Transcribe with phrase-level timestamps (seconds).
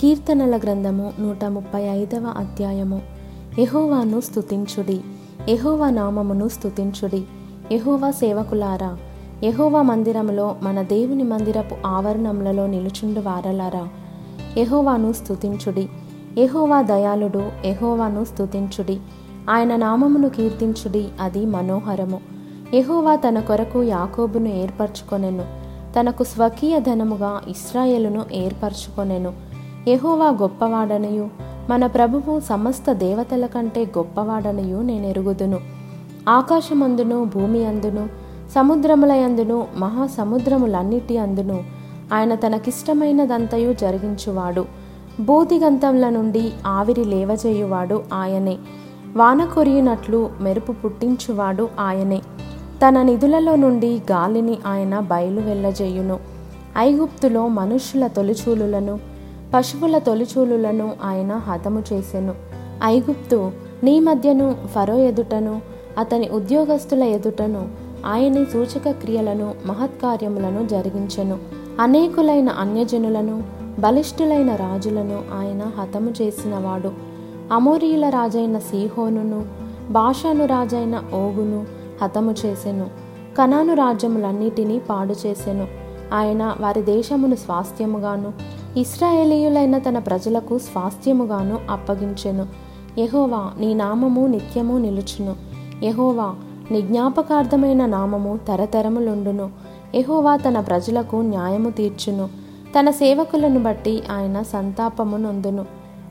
[0.00, 3.00] కీర్తనల గ్రంథము నూట ముప్పై ఐదవ అధ్యాయము.
[3.58, 5.00] ఎహోవాను స్థుతించుడి
[5.48, 7.22] ఎహోవా నామమును స్థుతించుడి
[7.72, 8.98] ఎహోవా సేవకులారా
[9.44, 13.88] ఎహోవా మందిరములో మన దేవుని మందిరపు ఆవరణములలో నిలుచుండు వారలారా
[14.56, 15.88] ఎహోవాను స్థుతించుడి
[16.38, 19.00] ఎహోవా దయాళుడు ఎహోవాను స్థుతించుడి
[19.50, 22.20] ఆయన నామమును కీర్తించుడి అది మనోహరము.
[22.74, 25.44] ఎహోవా తన కొరకు యాకోబును ఏర్పరచుకొనెను.
[26.00, 29.49] తనకు స్వకీయ ధనముగా ఇస్రాయేలును ఏర్పరచుకొనెను.
[29.88, 31.28] యహోవా గొప్పవాడనయు.
[31.70, 35.58] మన ప్రభువు సమస్త దేవతల కంటే గొప్పవాడనయు నేనెరుగుదును
[36.28, 38.08] ఆకాశమందును భూమి అందును
[38.54, 41.64] సముద్రములయందును మహాసముద్రములన్నిటి అందును.
[42.12, 44.64] ఆయన తనకిష్టమైనదంతయు జరిగించువాడు.
[45.20, 48.56] బూదిగంతముల నుండి ఆవిరి లేవజేయువాడు ఆయనే.
[49.16, 52.22] వాన కొరియునట్లు మెరుపు పుట్టించువాడు ఆయనే.
[52.88, 56.18] తన నిధులలో నుండి గాలిని ఆయన బయలు వెళ్ళజేయును.
[56.78, 59.09] ఐగుప్తులో మనుష్యుల తొలిచూలులను
[59.54, 62.34] పశువుల తొలిచూలులను ఆయన హతము చేసెను.
[62.84, 63.50] ఐగుప్తు
[63.84, 65.60] నీ మధ్యను ఫరో ఎదుటను
[65.98, 67.68] అతని ఉద్యోగస్తుల ఎదుటను
[68.06, 71.38] ఆయన సూచక క్రియలను మహత్కార్యములను జరిగించెను.
[71.80, 73.42] అనేకులైన అన్యజనులను
[73.78, 76.92] బలిష్ఠులైన రాజులను ఆయన హతము చేసినవాడు.
[77.52, 79.44] అమోరీయుల రాజైన సీహోనును
[79.90, 81.66] భాషాను రాజైన ఓగును
[82.02, 82.86] హతము చేసెను.
[83.38, 85.79] కనాను రాజ్యములన్నిటినీ పాడు చేసెను.
[86.12, 88.32] ఆయన వారి దేశమును స్వాస్థ్యముగాను
[88.76, 92.46] ఇస్రాయేలీయులైన తన ప్రజలకు స్వాస్థ్యముగాను అప్పగించెను.
[92.98, 95.36] యహోవా నీ నామము నిత్యము నిలుచును.
[95.84, 96.34] యహోవా
[96.70, 99.50] నీ జ్ఞాపకార్థమైన నామము తరతరములుండును.
[99.94, 102.28] యహోవా తన ప్రజలకు న్యాయము తీర్చును.
[102.78, 105.66] తన సేవకులను బట్టి ఆయన సంతాపము నొందును.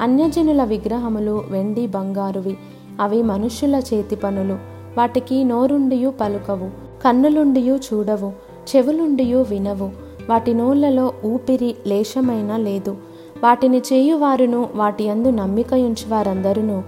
[0.00, 2.56] అన్యజనుల విగ్రహములు వెండి బంగారువి
[3.00, 4.58] అవి మనుష్యుల చేతి పనులు.
[4.98, 6.70] వాటికి నోరుండియు పలుకవు
[7.04, 8.32] కన్నులుండియు చూడవు.
[8.76, 9.90] చెవులుండియు వినవు.
[10.30, 12.96] వాటి నోళ్ళలో ఊపిరి లేశమైనా లేదు.
[13.42, 16.82] వాటిని చేయువారును వాటి అందు నమ్మికయుంచు వారందరును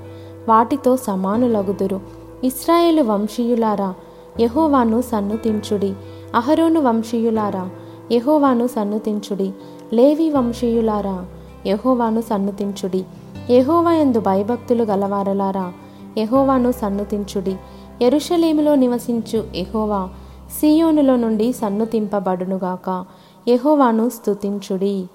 [0.48, 2.00] వాటితో సమానులగుదురు.
[2.44, 3.94] ఇస్రాయేలు వంశీయులారా
[4.40, 5.94] యహోవాను సన్నుతించుడి.
[6.34, 7.68] అహరోను వంశీయులారా
[8.12, 9.50] యహోవాను సన్నుతించుడి.
[9.92, 11.26] లేవి వంశీయులారా
[11.66, 13.04] యహోవాను సన్నుతించుడి.
[13.50, 15.72] యహోవా ఎందు భయభక్తులు గలవారలారా
[16.18, 17.56] యహోవాను సన్నుతించుడి.
[18.02, 20.08] ఎరుషలేములో నివసించు యహోవా
[20.50, 23.04] సియోనులో నుండి సన్నుతింపబడునుగాక.
[23.48, 25.06] యహోవాను స్తుతించుడి.